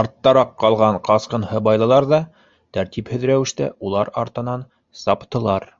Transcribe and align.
Арттараҡ 0.00 0.52
ҡалған 0.64 0.98
ҡасҡын 1.08 1.46
һыбайлылар 1.54 2.06
ҙа 2.12 2.20
тәртипһеҙ 2.78 3.28
рәүештә 3.32 3.68
улар 3.90 4.14
артынан 4.24 4.64
саптылар. 5.02 5.70